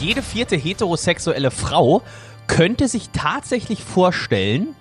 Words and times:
jede 0.00 0.22
vierte 0.22 0.56
heterosexuelle 0.56 1.50
Frau 1.50 2.02
könnte 2.46 2.88
sich 2.88 3.10
tatsächlich 3.10 3.84
vorstellen, 3.84 4.74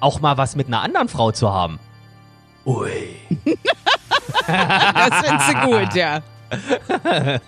auch 0.00 0.20
mal 0.20 0.36
was 0.36 0.56
mit 0.56 0.66
einer 0.66 0.82
anderen 0.82 1.08
Frau 1.08 1.32
zu 1.32 1.52
haben. 1.52 1.78
Ui. 2.66 2.90
Das 4.46 5.26
findest 5.26 5.48
du 5.48 5.54
gut, 5.66 5.94
ja. 5.94 6.20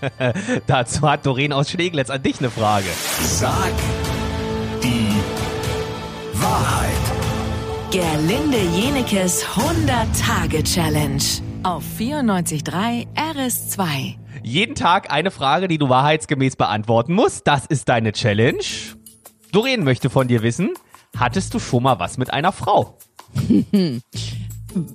Dazu 0.66 1.02
hat 1.02 1.26
Doreen 1.26 1.52
aus 1.52 1.70
Schneeglitz 1.70 2.10
an 2.10 2.22
dich 2.22 2.38
eine 2.38 2.50
Frage. 2.50 2.86
Sag 3.20 3.72
die 4.82 5.08
Wahrheit. 6.34 6.92
Gerlinde 7.90 8.58
Jenekes 8.74 9.44
100-Tage-Challenge 9.44 11.22
auf 11.62 11.82
94.3 11.98 13.06
RS2. 13.16 14.21
Jeden 14.44 14.74
Tag 14.74 15.10
eine 15.10 15.30
Frage, 15.30 15.68
die 15.68 15.78
du 15.78 15.88
wahrheitsgemäß 15.88 16.56
beantworten 16.56 17.14
musst. 17.14 17.46
Das 17.46 17.66
ist 17.66 17.88
deine 17.88 18.12
Challenge. 18.12 18.62
Doreen 19.52 19.84
möchte 19.84 20.10
von 20.10 20.28
dir 20.28 20.42
wissen, 20.42 20.70
hattest 21.16 21.54
du 21.54 21.58
schon 21.58 21.82
mal 21.82 21.98
was 21.98 22.18
mit 22.18 22.32
einer 22.32 22.52
Frau? 22.52 22.98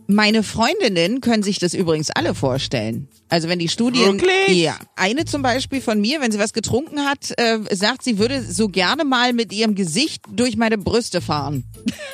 Meine 0.07 0.41
Freundinnen 0.41 1.21
können 1.21 1.43
sich 1.43 1.59
das 1.59 1.75
übrigens 1.75 2.09
alle 2.09 2.33
vorstellen. 2.33 3.07
Also 3.29 3.47
wenn 3.47 3.59
die 3.59 3.69
Studien, 3.69 4.19
Wirklich? 4.19 4.57
ja, 4.57 4.75
eine 4.95 5.25
zum 5.25 5.43
Beispiel 5.43 5.81
von 5.81 6.01
mir, 6.01 6.19
wenn 6.19 6.31
sie 6.31 6.39
was 6.39 6.53
getrunken 6.53 7.01
hat, 7.01 7.31
äh, 7.37 7.59
sagt, 7.75 8.03
sie 8.03 8.17
würde 8.17 8.41
so 8.41 8.69
gerne 8.69 9.05
mal 9.05 9.33
mit 9.33 9.53
ihrem 9.53 9.75
Gesicht 9.75 10.23
durch 10.31 10.57
meine 10.57 10.79
Brüste 10.79 11.21
fahren. 11.21 11.63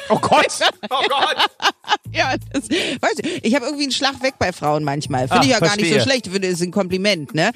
Oh 0.10 0.18
Gott! 0.20 0.60
Oh 0.90 1.04
Gott! 1.08 1.36
Ja, 2.12 2.36
das, 2.68 3.02
weißt 3.02 3.24
du, 3.24 3.30
ich 3.42 3.56
habe 3.56 3.66
irgendwie 3.66 3.84
einen 3.84 3.92
Schlag 3.92 4.22
weg 4.22 4.36
bei 4.40 4.52
Frauen 4.52 4.84
manchmal. 4.84 5.28
Finde 5.28 5.46
ich 5.46 5.52
ja 5.52 5.60
gar 5.60 5.76
nicht 5.76 5.94
so 5.94 6.00
schlecht, 6.00 6.28
finde 6.28 6.48
ist 6.48 6.62
ein 6.62 6.72
Kompliment, 6.72 7.34
ne? 7.34 7.52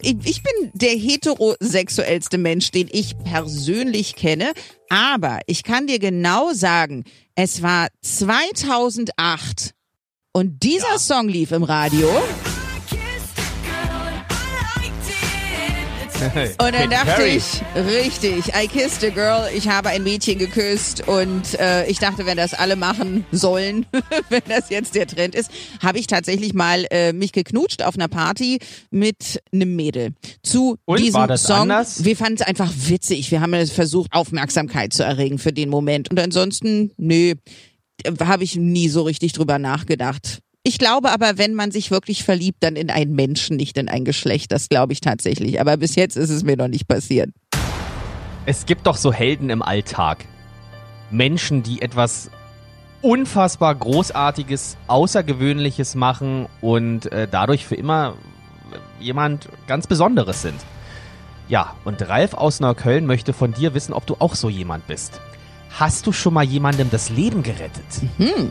Ich, 0.00 0.16
ich 0.24 0.42
bin 0.42 0.70
der 0.74 0.90
heterosexuellste 0.90 2.38
Mensch, 2.38 2.70
den 2.70 2.88
ich 2.90 3.18
persönlich 3.18 4.16
kenne, 4.16 4.52
aber 4.88 5.40
ich 5.46 5.62
kann 5.62 5.86
dir 5.86 5.98
genau 5.98 6.52
sagen, 6.52 7.04
es 7.34 7.62
war 7.62 7.88
2008 8.02 9.72
und 10.32 10.62
dieser 10.62 10.98
Song 10.98 11.28
lief 11.28 11.52
im 11.52 11.64
Radio 11.64 12.08
und 16.58 16.74
dann 16.74 16.90
dachte 16.90 17.24
ich, 17.26 17.62
richtig, 17.74 18.48
I 18.48 18.68
kissed 18.68 19.04
a 19.04 19.08
girl, 19.08 19.48
ich 19.54 19.68
habe 19.68 19.88
ein 19.88 20.02
Mädchen 20.02 20.38
geküsst 20.38 21.06
und 21.08 21.58
äh, 21.58 21.86
ich 21.86 21.98
dachte, 21.98 22.26
wenn 22.26 22.36
das 22.36 22.52
alle 22.52 22.76
machen 22.76 23.24
sollen, 23.32 23.86
wenn 24.28 24.42
das 24.48 24.68
jetzt 24.68 24.94
der 24.94 25.06
Trend 25.06 25.34
ist, 25.34 25.50
habe 25.82 25.98
ich 25.98 26.06
tatsächlich 26.06 26.52
mal 26.52 26.86
äh, 26.90 27.12
mich 27.12 27.32
geknutscht 27.32 27.82
auf 27.82 27.94
einer 27.94 28.08
Party 28.08 28.58
mit 28.90 29.40
einem 29.52 29.76
Mädel. 29.76 30.14
Zu 30.42 30.76
Und, 30.84 31.00
diesem 31.00 31.14
war 31.14 31.26
das 31.26 31.44
Song. 31.44 31.62
anders? 31.62 32.04
Wir 32.04 32.16
fanden 32.16 32.34
es 32.40 32.42
einfach 32.42 32.70
witzig. 32.88 33.30
Wir 33.30 33.40
haben 33.40 33.54
es 33.54 33.70
versucht, 33.72 34.12
Aufmerksamkeit 34.12 34.92
zu 34.92 35.02
erregen 35.02 35.38
für 35.38 35.52
den 35.52 35.70
Moment. 35.70 36.10
Und 36.10 36.20
ansonsten, 36.20 36.92
nee, 36.96 37.34
habe 38.20 38.44
ich 38.44 38.56
nie 38.56 38.88
so 38.88 39.02
richtig 39.02 39.32
drüber 39.32 39.58
nachgedacht. 39.58 40.40
Ich 40.62 40.76
glaube 40.76 41.10
aber, 41.10 41.38
wenn 41.38 41.54
man 41.54 41.70
sich 41.70 41.90
wirklich 41.90 42.22
verliebt, 42.22 42.58
dann 42.62 42.76
in 42.76 42.90
einen 42.90 43.14
Menschen, 43.14 43.56
nicht 43.56 43.78
in 43.78 43.88
ein 43.88 44.04
Geschlecht. 44.04 44.52
Das 44.52 44.68
glaube 44.68 44.92
ich 44.92 45.00
tatsächlich. 45.00 45.58
Aber 45.58 45.78
bis 45.78 45.94
jetzt 45.94 46.16
ist 46.16 46.28
es 46.28 46.44
mir 46.44 46.56
noch 46.56 46.68
nicht 46.68 46.86
passiert. 46.86 47.30
Es 48.44 48.66
gibt 48.66 48.86
doch 48.86 48.96
so 48.96 49.10
Helden 49.12 49.48
im 49.48 49.62
Alltag. 49.62 50.26
Menschen, 51.10 51.62
die 51.62 51.80
etwas 51.80 52.30
unfassbar 53.00 53.74
Großartiges, 53.74 54.76
Außergewöhnliches 54.86 55.94
machen 55.94 56.46
und 56.60 57.10
äh, 57.10 57.26
dadurch 57.30 57.64
für 57.64 57.74
immer 57.74 58.16
jemand 59.00 59.48
ganz 59.66 59.86
Besonderes 59.86 60.42
sind. 60.42 60.60
Ja, 61.48 61.74
und 61.84 62.06
Ralf 62.06 62.34
aus 62.34 62.60
Neukölln 62.60 63.06
möchte 63.06 63.32
von 63.32 63.52
dir 63.52 63.72
wissen, 63.72 63.94
ob 63.94 64.06
du 64.06 64.16
auch 64.18 64.34
so 64.34 64.50
jemand 64.50 64.86
bist. 64.86 65.20
Hast 65.70 66.06
du 66.06 66.12
schon 66.12 66.34
mal 66.34 66.44
jemandem 66.44 66.90
das 66.90 67.08
Leben 67.08 67.42
gerettet? 67.42 68.02
Hm. 68.18 68.50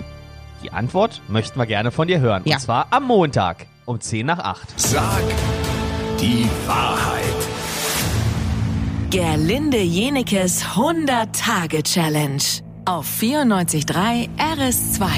Die 0.64 0.72
Antwort 0.72 1.22
möchten 1.28 1.60
wir 1.60 1.66
gerne 1.66 1.92
von 1.92 2.08
dir 2.08 2.20
hören. 2.20 2.44
Ja. 2.46 2.56
Und 2.56 2.62
zwar 2.62 2.88
am 2.92 3.06
Montag 3.06 3.68
um 3.86 4.00
10 4.00 4.26
nach 4.26 4.40
8. 4.40 4.80
Sag 4.80 5.24
die 6.20 6.48
Wahrheit. 6.68 7.24
Gerlinde 9.10 9.80
Jenekes 9.80 10.64
100-Tage-Challenge 10.64 12.44
auf 12.86 13.08
94.3 13.08 14.30
RS2. 14.38 15.10